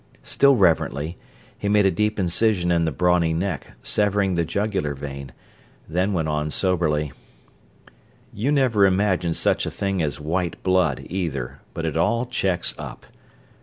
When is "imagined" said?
8.87-9.35